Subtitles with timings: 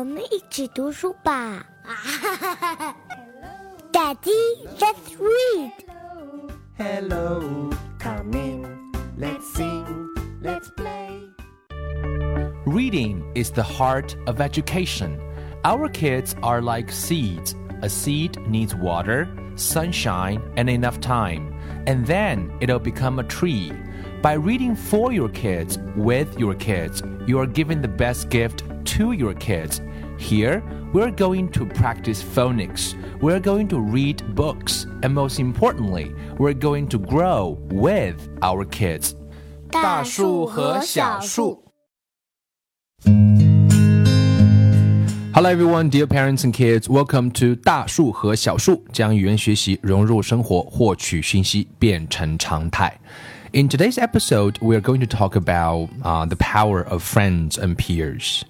[0.00, 1.64] 我们一起读书吧。
[3.92, 5.72] Daddy, let's read.
[6.76, 8.76] Hello, come in.
[9.18, 10.08] Let's sing,
[10.42, 11.30] let's play.
[12.66, 15.18] Reading is the heart of education.
[15.64, 17.54] Our kids are like seeds.
[17.82, 21.54] A seed needs water, sunshine, and enough time,
[21.86, 23.72] and then it'll become a tree.
[24.20, 28.64] By reading for your kids, with your kids, you are giving the best gift
[28.96, 29.80] to your kids.
[30.20, 32.94] Here, we're going to practice phonics.
[33.20, 34.86] We're going to read books.
[35.02, 39.14] And most importantly, we're going to grow with our kids.
[39.70, 41.64] 大树和小树。
[45.34, 46.88] Hello everyone, dear parents and kids.
[46.88, 52.98] Welcome to 大树和小树，将语言学习融入生活，获取讯息变成常态。
[53.52, 58.44] In today's episode, we are going to talk about uh, the power of friends and peers.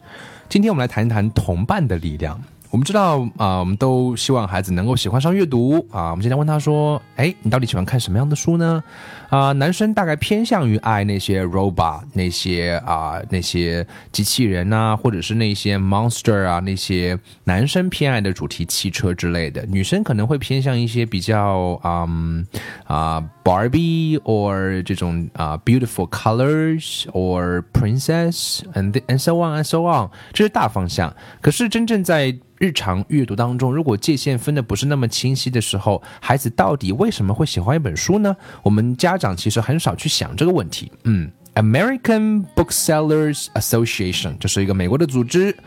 [0.51, 2.37] 今天我们来谈一谈同伴的力量。
[2.71, 6.11] 我们知道啊、我们都希望孩子能够喜欢上阅读啊。
[6.11, 8.81] 我们今天问他说：“哎，你到底喜欢看什么样的书呢？”
[9.29, 19.65] 啊、男生大概偏向于爱那些 robot，那些啊、那些机器人呐、或者是那些 monster 啊，那些男生偏爱的主题汽车之类的。
[19.65, 22.45] 女生可能会偏向一些比较嗯
[22.85, 31.13] 啊、Barbie or 这种啊、beautiful colors or princess and and so on and so on，这是大方向。
[31.41, 38.37] 可是真正在日常阅读当中，如果界限分的不是那么清晰的时候，孩子到底为什么会喜欢一本书呢？
[38.61, 40.91] 我们家长其实很少去想这个问题。
[41.05, 45.57] 嗯，American Booksellers Association 这是一个美国的组织，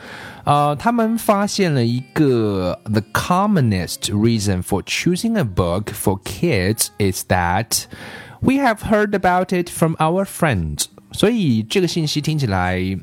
[0.45, 7.87] 呃，他们发现了一个 the commonest reason for choosing a book for kids is that
[8.39, 10.84] we have heard about it from our friends。
[11.11, 12.97] 所以这个信息听起来。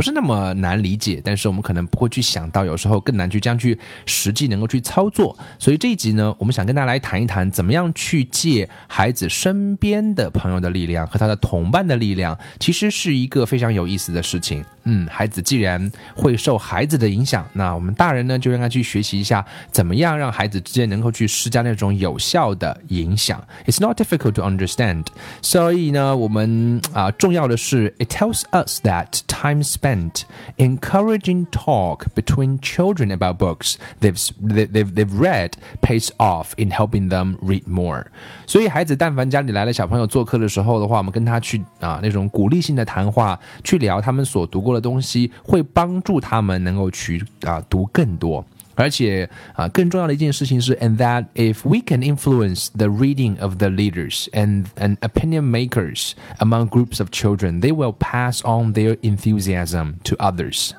[0.00, 5.36] 不是那么难理解，但是我们可能不会去想到，有时候更难去这样去实际能够去操作。
[5.58, 14.64] 所以这一集呢，我们想跟大家来谈一谈，怎么样去借孩子身边的朋友的力量和他的同伴的力量，其实是一个非常有意思的事情。
[14.92, 23.40] 嗯，孩子既然会受孩子的影响，那我们大人呢就应该去学习一下，怎么样让孩子之间能够去施加那种有效的影响。
[23.66, 25.06] It's not difficult to understand。
[25.40, 30.22] 所以呢，我们啊、重要的是，it tells us that time spent
[30.56, 37.36] encouraging talk between children about books they've they've they've read pays off in helping them
[37.38, 38.06] read more。
[38.44, 48.45] 所以孩子但凡家里来了小朋友做客的时候的话，我们跟他去啊、那种鼓励性的谈话，去聊他们所读过的东西，会帮助他们能够去啊、读更多。
[48.77, 56.67] 而且啊，更重要的一件事情是，and that if we can influence the reading of the leaders and and opinion makers among
[56.67, 60.71] groups of children, they will pass on their enthusiasm to others.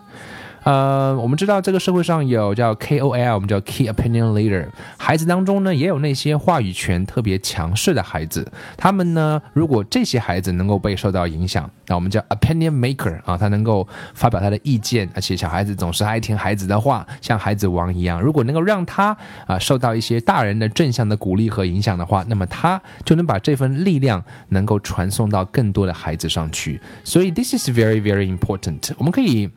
[0.63, 4.67] 呃，我们知道这个社会上有叫 KOL，我们叫 Key Opinion Leader。
[4.95, 8.47] 孩子当中呢，也有那些话语权特别强势的孩子。
[8.77, 18.21] 他们呢，如果这些孩子能够被受到影响，那我们叫 Opinion Maker 啊，他能够发表他的意见，而且小孩子总是爱听孩子的话，像孩子王一样。
[18.21, 19.17] 如果能够让他
[19.47, 26.79] 啊受到一些大人的正向的鼓励和影响的话，那么他就能把这份力量能够传送到更多的孩子上去。
[27.03, 28.91] 所以 this is very very important。
[28.99, 29.49] 我们可以。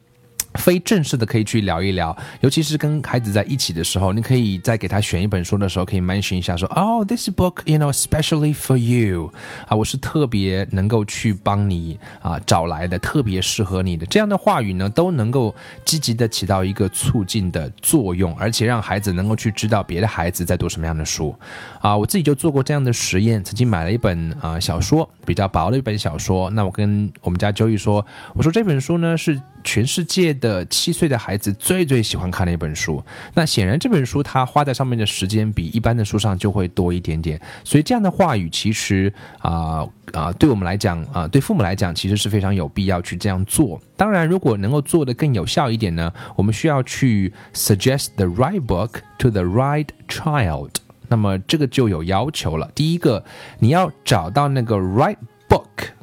[0.55, 9.33] 非正式的可以去聊一聊，尤其是跟孩子在一起的时候，你可以在给他选一本书的时候，可以 mention 一下说，哦、t h i s book you know specially for you，
[9.67, 15.55] 啊，我是特别能够去帮你啊找来的，特别适合你的这样的话语呢，都能够
[15.85, 21.35] 积极的起到一个促进的作用，而且让孩子能够去知道别的孩子在读什么样的书，
[21.81, 29.41] 啊，我自己就做过这样的实验，曾经买了一本啊小说，比较薄的一本小说，那我跟我们家 Joey 说，我说这本书呢是。
[29.65, 33.03] 全世界的七岁的孩子最最喜欢看的一本书。
[33.35, 37.41] 那显然这本书它花在上面的时间比一般的书上就会多一点点。
[37.65, 43.81] 所以这样的话语其实啊啊、对我们来讲啊、对父母来讲其实是非常有必要去这样做。
[43.97, 50.71] 当然，如果能够做得更有效一点呢，我们需要去 suggest the right book to the right child。
[51.09, 52.71] 那么这个就有要求了。
[52.75, 53.25] 第一个，
[53.59, 55.17] 你要找到那个 right。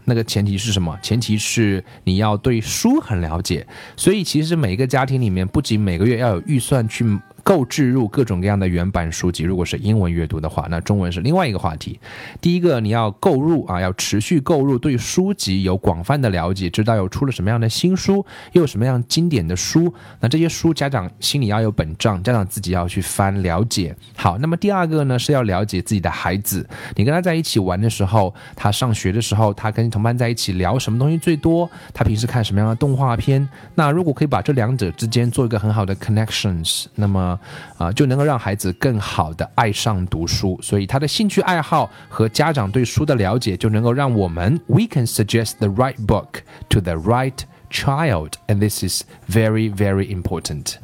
[0.06, 0.98] 那个前提是什么？
[1.02, 3.66] 前提是你要对书很了解，
[3.96, 7.06] 所以其实每个家庭里面，不仅每个月要有预算去
[7.44, 9.44] 购置入各种各样的原版书籍。
[9.44, 12.00] 如果是英文阅读的话，那中文是另外一个话题。
[12.40, 19.94] 第一个，你要购入啊，要持续购入，对书籍有广泛的了解，知道有出了什么样的新书，又有什么样经典的书。
[20.20, 23.96] 那这些书，家长心里要有本账，家长自己要去翻了解。
[24.16, 26.68] 好，那么第二个呢，是要了解自己的孩子。
[26.96, 31.70] 你跟他在一起玩的时候，他上学的时候，他跟同伴在一起聊什么东西最多？
[31.94, 33.48] 他平时看什么样的动画片？
[33.76, 40.59] 那如果可以把这两者之间做一个很好的 connections，那么啊，就能够让孩子更好的爱上读书。
[40.63, 47.39] 所以他的兴趣爱好和家长对书的了解，就能够让我们 we can suggest the right book to the right
[47.71, 50.79] child，and this is very very important。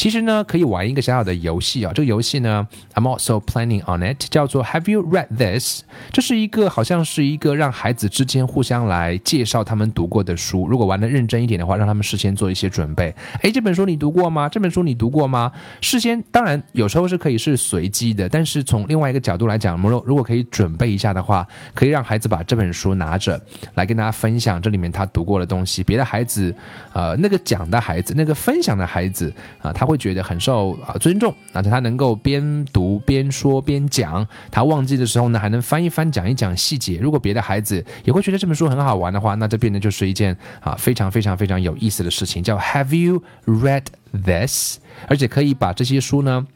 [0.00, 1.92] 其实呢，可以玩一个小小的游戏啊。
[1.94, 5.82] 这个游戏呢，I'm also planning on it，叫做 Have you read this？
[6.10, 10.66] 这是一个好像是一个让孩子之间互相来介绍他们读过的书。
[10.66, 13.14] 如果玩的认真一点的话，让他们事先做一些准备。
[13.42, 14.48] 诶，这本书你读过吗？
[14.48, 15.52] 这本书你读过吗？
[15.82, 23.38] 事先当然有时候是可以是随机的，但是从另外一个角度来讲，如果如果可以准备一下的话，可以让孩子把这本书拿着
[23.74, 25.84] 来跟大家分享这里面他读过的东西。
[25.84, 26.54] 别的孩子，
[26.94, 29.30] 呃，那个讲的孩子，那个分享的孩子
[29.60, 29.89] 啊，他。
[29.90, 36.98] 会觉得很受啊尊重，而且他能够边读边说边讲，他忘记的时候呢，还能翻一翻讲一讲细节。
[37.02, 43.82] 如果别的孩子也会觉得这本书很好玩的话，那这变得就是一件啊非常非常非常有意思的事情，叫 Have you read
[44.12, 44.78] this？
[45.08, 46.46] 而且可以把这些书呢。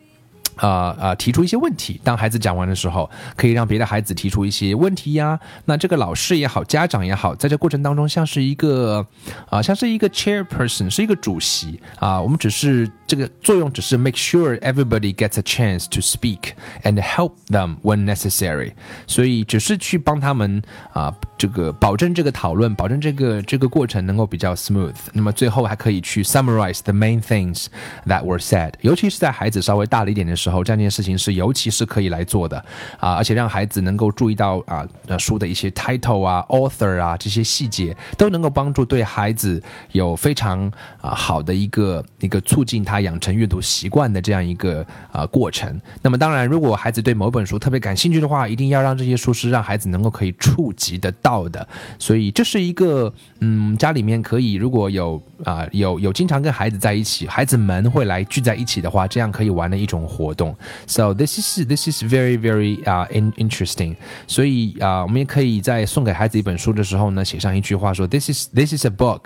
[0.56, 1.14] 啊啊！
[1.14, 5.38] 提出一些问题，当孩子讲完的时候，可以让别的孩子提出一些问题呀。
[5.64, 9.04] 那这个老师也好，家长也好，在这过程当中像是一个
[9.50, 12.20] 啊，像是一个 chairperson，是一个主席啊。
[12.20, 16.52] 我们只是这个作用，只是 make sure everybody gets a chance to speak
[16.84, 18.72] and help them when necessary。
[19.08, 20.62] 所以只是去帮他们
[20.92, 24.94] 啊，这个保证这个讨论，保证这个这个过程能够比较 smooth。
[25.12, 27.66] 那么最后还可以去 summarize the main things
[28.06, 30.43] that were said，尤其是在孩子稍微大了一点的时候。
[30.44, 32.62] 时候，这样一件事情是尤其是可以来做的
[33.00, 34.86] 啊，而且让孩子能够注意到啊，
[35.18, 39.62] 书的一些 title 啊、author 啊这些细节，都能够帮助对孩子
[39.92, 40.70] 有非常
[41.00, 45.80] 啊好的一个一个促进他养成阅读习惯的这样一个啊过程。
[46.02, 51.66] 那么，当然，如果孩子对某本书特别感兴趣的话，一定要让这些书是让孩子能够可以触及得到的。
[51.98, 53.10] 所以，这是一个
[53.40, 60.33] 嗯，家里面可以如果有啊有有经常跟孩子在一起，孩子们会来聚在一起的话，这样可以玩的一种活。
[60.33, 60.55] 动，
[60.87, 63.95] so this is this is very very 啊 in interesting，
[64.27, 69.21] 所以啊，我们也可以在送给孩子一本书的时候呢，写上一句话说，this is this is a book，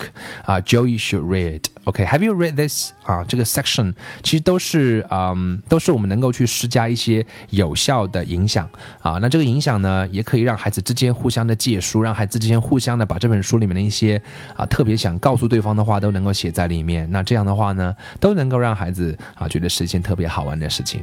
[0.46, 1.62] 啊，Joey should read。
[1.89, 2.93] OK，Have you read this？
[3.05, 8.69] 啊，这个 section 其实都是嗯，都是我们能够去施加一些有效的影响
[9.01, 9.13] 啊。
[9.23, 14.21] 那这个影响呢，也可以让孩子之间互相的借书，让孩子之间互相的把这本书里面的一些
[14.55, 17.11] 啊特别想告诉对方的话都能够写在里面。
[17.11, 21.03] 那这样的话呢，都能够让孩子啊觉得是一件特别好玩的事情。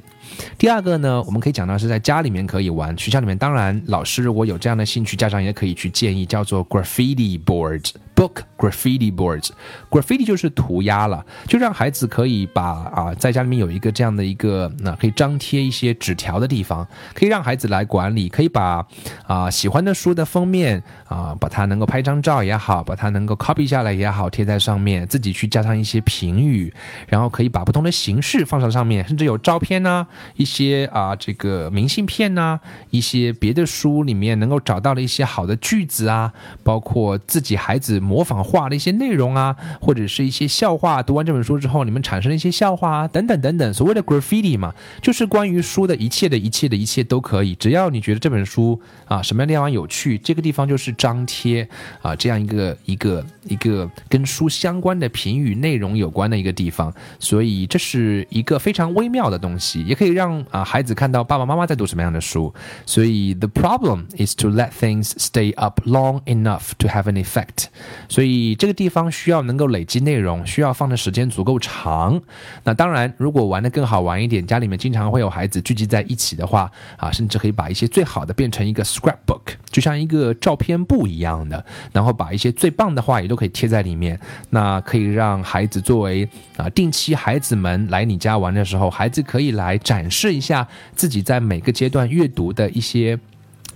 [0.55, 7.89] 第二个呢，我们可以讲到是在家里面可以玩，学校里面当然老师如果有这样的兴趣，家长也可以去建议叫做 graffiti board。
[8.15, 18.87] Book graffiti boards，graffiti 就是涂鸦了，就让孩子可以把啊，在家里面有一个这样的一个，那可以张贴一些纸条的地方，可以让孩子来管理，可以把
[19.27, 26.73] 啊喜欢的书的封面啊，把它能够拍张照也好，把它能够 copy 下来也好，贴在上面，自己去加上一些评语，
[27.09, 30.07] 然后可以把不同的形式放上上面，甚至有照片呐，
[30.37, 32.57] 一些啊这个明信片呐，
[32.91, 36.31] 一些别的书里面能够找到的一些好的句子啊，
[36.63, 38.01] 包括自己孩子。
[38.05, 41.01] 模仿画的一些内容啊，或者是一些笑话。
[41.01, 43.73] 读完这本书之后，你们产生了一些笑话啊，等等等等。
[43.73, 47.55] 所谓的 graffiti 嘛，就是关于书的一切的一切的一切都可以。
[47.55, 51.67] 只要你觉得这本书啊什么样的地方有趣，这个地方就是张贴
[52.01, 56.93] 啊这样一个一个一个跟书相关的评语内容有关的一个地方。
[57.19, 62.53] 所以这是一个非常微妙的东西，也可以让啊孩子看到爸爸妈妈在读什么样的书。
[62.85, 67.65] 所以 the problem is to let things stay up long enough to have an effect。
[68.07, 72.21] 所以这个地方需要能够累积内容，需要放的时间足够长。
[72.63, 84.19] 那当然，如果玩的更好玩一点，家里面经常会有孩子聚集在一起的话，啊，甚至可以把一些最好的变成一个 scrapbook，就像一个照片簿一样的，然后把一些最棒的话也都可以贴在里面。
[84.49, 93.17] 那可以让孩子作为啊，定期孩子们来你家玩的时候，孩子可以来展示一下自己在每个阶段阅读的一些。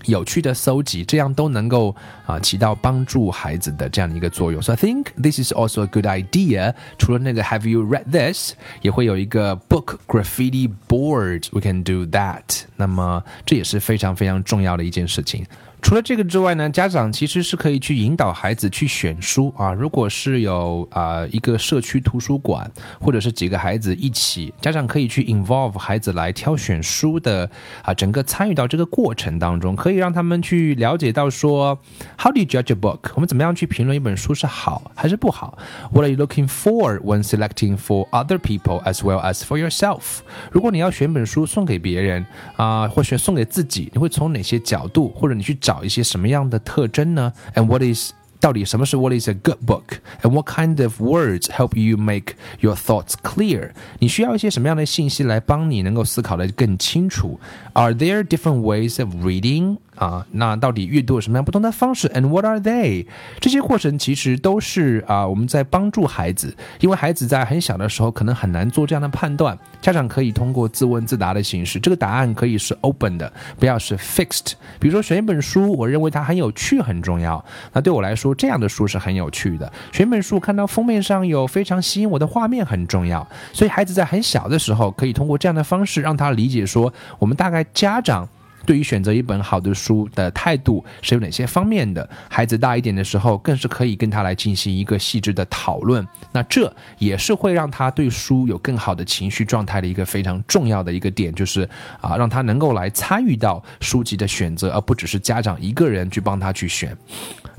[0.06, 4.62] 有趣的搜集，这样都能够啊起到帮助孩子的这样的一个作用。
[4.62, 6.74] So I think this is also a good idea。
[6.98, 8.54] 除了那个 Have you read this？
[8.82, 11.48] 也会有一个 book graffiti board。
[11.52, 12.64] We can do that。
[12.76, 15.46] 那么这也是非常非常重要的一件事情。
[15.82, 19.74] 除了这个之外呢，家长其实是可以去引导孩子去选书啊。
[19.74, 22.70] 如果是有啊一个社区图书馆，
[23.00, 27.50] 或者是几个孩子一起，家长可以去 involve 孩子来挑选书的
[27.82, 31.80] 啊，整个参与到这个过程当中，可以让他们去了解到说
[32.18, 33.12] ，How do you judge a book？
[33.16, 35.58] 我们怎么样去评论一本书是好还是不好
[35.92, 40.20] ？What are you looking for when selecting for other people as well as for yourself？
[40.52, 42.26] 如果你要选本书送给别人
[42.58, 45.58] 啊，或选送给自己，你会从哪些角度，或者你去？
[45.70, 50.00] 找一些什么样的特征呢？And what is 到底什么是 What is a good book?
[50.22, 53.72] And what kind of words help you make your thoughts clear?
[54.00, 57.40] 你需要一些什么样的信息来帮你能够思考的更清楚
[57.74, 59.78] ？Are there different ways of reading?
[59.96, 63.06] 啊，那到底阅读有什么样不同的方式？And what are they？
[63.42, 69.60] 这些过程其实都是啊，我们在帮助孩子，因为孩子在很小的时候可能很难做这样的判断。
[69.82, 73.30] 家长可以通过自问自答的形式，这个答案可以是 open 的，
[73.60, 74.54] 不要是 fixed。
[74.80, 77.44] 比如说选一本书，我认为它很有趣，很重要。
[77.74, 79.72] 那对我来说，这样的书是很有趣的。
[79.92, 83.28] 选本书，看到封面上有非常吸引我的画面很重要。
[83.54, 88.28] 所以孩子在很小的时候，可以通过这样的方式让他理解说，我们大概家长。
[88.66, 92.08] 对于选择一本好的书的态度是有哪些方面的？
[92.30, 96.06] 孩子大一点的时候，更是可以跟他来进行一个细致的讨论。
[96.34, 101.68] 那这也是会让他对书有更好的情绪状态的一个非常重要的一个点，就是
[102.00, 106.96] 啊，让他能够来参与到书籍的选择，而不只是家长一个人去帮他去选。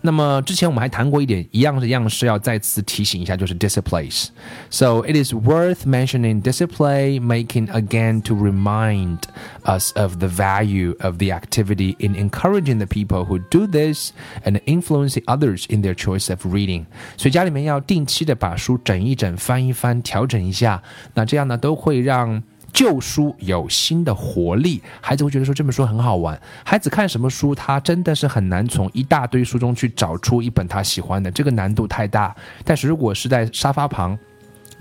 [0.01, 9.19] 那么之前我们还谈过一点，一样的样式要再次提醒一下，就是 displays。So it is worth mentioning display making again to remind
[9.63, 14.12] us of the value of the activity in encouraging the people who do this
[14.43, 16.86] and influencing others in their choice of reading。
[17.17, 20.84] 所以家里面要定期的把书整一整、翻一翻、调整一下，
[21.15, 22.43] 那这样呢都会让。
[22.72, 26.40] 旧书有新的活力，孩子会觉得说这本书很好玩。
[26.64, 32.34] 孩子看什么书，他真的是很难从一大堆书中去找出一本他喜欢的，这个难度太大。
[32.64, 34.18] 但是如果是在沙发旁，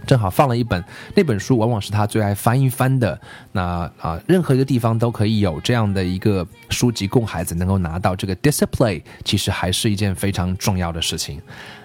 [0.06, 0.84] 正好放了一本，
[1.16, 3.20] 那本书往往是他最爱翻一翻的。
[3.52, 8.16] 那啊，任何一个地方都可以有这样的一个书籍供孩子能够拿到。
[8.16, 11.42] 这个 display 其实还是一件非常重要的事情。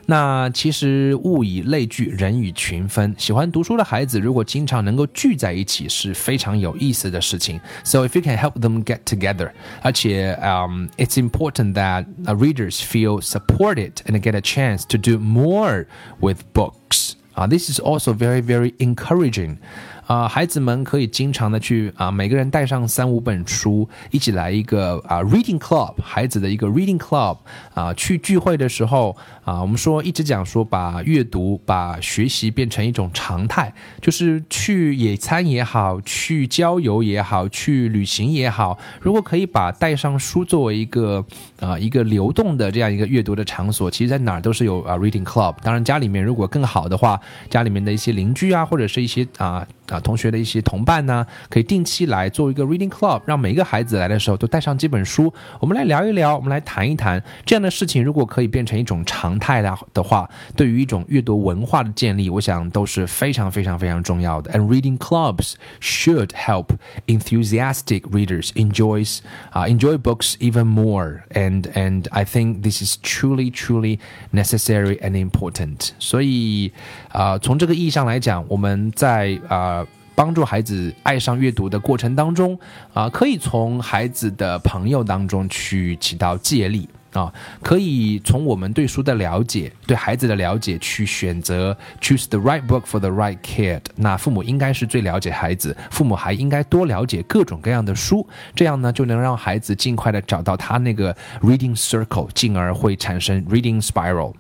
[0.06, 3.14] 那其实物以类聚，人以群分。
[3.16, 7.58] 喜欢读书的孩子，如果经常能够聚在一起，是非常有意思的事情。
[7.84, 14.34] So if you can help them get together，而且，um, it's important that readers feel supported and get
[14.34, 15.86] a chance to do more
[16.20, 17.12] with books.
[17.34, 19.58] Uh, 啊，this is also very very encouraging。
[20.06, 27.38] 啊，孩子们可以经常的去啊，每个人带上三五本书，一起来一个啊 reading club，孩子的一个 reading club。
[27.74, 41.24] 啊，去聚会的时候啊，我们说一直讲说把阅读、把学习变成一种常态，就是去野餐也好，去郊游也好，去旅行也好，如果可以把带上书作为一个
[41.58, 45.56] 啊一个流动的这样一个阅读的场所，其实在哪儿都是有啊 reading club。
[45.62, 47.20] 当然家里面如果更好的话，
[47.50, 49.66] 家里面的一些邻居啊，或者是一些啊。
[49.88, 58.02] 啊，同学的一些同伴呢，可以定期来做一个 reading club，让每一个孩子来的时候都带上几本书，我们来聊一聊，我们来谈一谈这样的事情。
[58.02, 64.50] 如果可以变成一种常态的的话，对于一种阅读文化的建立，我想都是非常非常非常重要的。
[64.52, 66.68] And reading clubs should help
[67.06, 69.18] enthusiastic readers enjoys
[69.50, 71.24] 啊 enjoy books even more.
[71.30, 73.98] And and I think this is truly truly
[74.32, 75.90] necessary and important.
[75.98, 76.72] 所以
[77.10, 79.83] 啊，从这个意义上来讲，我们在啊。
[80.14, 82.58] 帮助孩子爱上阅读的过程当中，
[82.92, 93.80] 啊，可以从孩子的朋友当中去起到借力啊，可以从我们对书的了解、对孩子的了解去选择 choose the right book for the right kid。
[93.96, 104.32] 那父母应该是最了解孩子，父母还应该多了解各种各样的书，这样呢就能让孩子尽快的找到他那个 reading circle，进而会产生 reading spiral。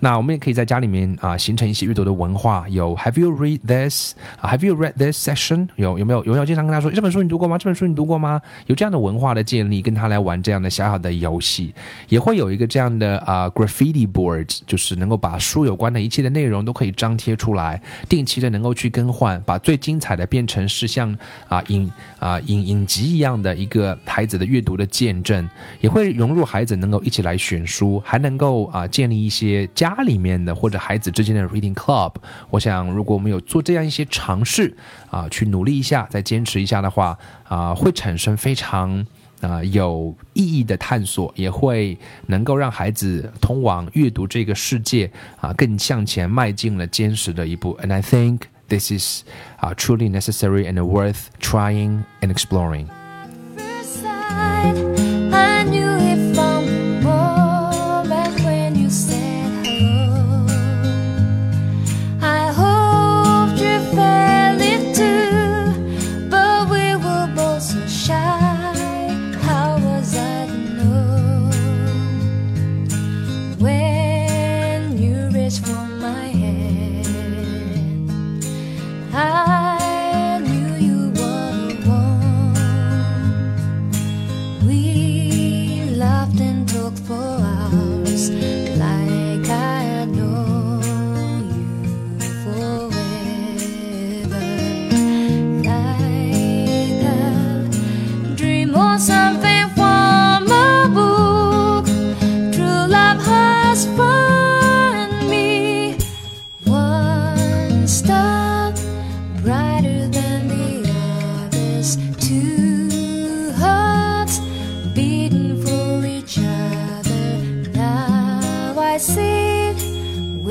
[0.00, 2.64] 那我们也可以在家里面啊，形成一些阅读的文化。
[2.68, 4.14] 有 Have you read this？
[4.40, 5.68] 啊，Have you read this section？
[5.74, 7.58] 有有没有有没有经常跟他说这本书你读过吗？
[7.58, 8.40] 这本书你读过吗？
[8.66, 11.74] 有这样的文化的建立，跟他来玩这样的小小的游戏，
[12.08, 21.12] 也会有一个这样的啊 graffiti board，就是能够把书有关的一切的内容都可以张贴出来，定期的能够去更换，把最精彩的变成是像
[21.48, 25.48] 啊影啊影影集一样的一个孩子的阅读的见证，
[25.80, 29.47] 也会融入孩子能够一起来选书，还能够啊建立一些。
[29.74, 32.14] 家里面的或者孩子之间的 reading club，
[32.50, 34.76] 我想如果我们有做这样一些尝试
[35.10, 39.06] 啊，去努力一下，再坚持一下的话啊，会产生非常
[39.40, 47.78] 啊有意义的探索，也会能够让孩子通往阅读这个世界啊更向前迈进了坚实的一步。
[47.82, 49.22] And I think this is
[49.58, 52.97] 啊 truly necessary and worth trying and exploring.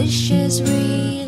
[0.07, 1.26] Wishes real